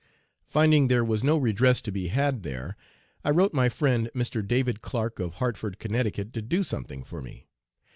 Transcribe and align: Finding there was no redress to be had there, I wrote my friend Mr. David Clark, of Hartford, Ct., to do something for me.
Finding 0.47 0.87
there 0.87 1.05
was 1.05 1.23
no 1.23 1.37
redress 1.37 1.79
to 1.83 1.91
be 1.91 2.07
had 2.07 2.41
there, 2.41 2.75
I 3.23 3.29
wrote 3.29 3.53
my 3.53 3.69
friend 3.69 4.09
Mr. 4.15 4.41
David 4.43 4.81
Clark, 4.81 5.19
of 5.19 5.35
Hartford, 5.35 5.77
Ct., 5.77 6.15
to 6.33 6.41
do 6.41 6.63
something 6.63 7.03
for 7.03 7.21
me. 7.21 7.45